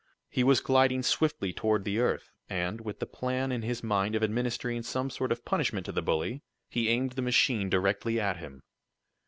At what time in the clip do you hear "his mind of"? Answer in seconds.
3.61-4.23